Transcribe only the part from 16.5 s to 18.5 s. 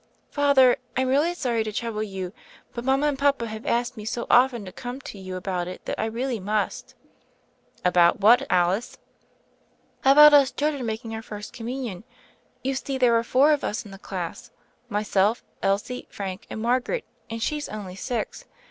Margaret— and she's only six.